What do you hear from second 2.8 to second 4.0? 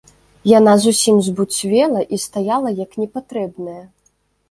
як непатрэбная.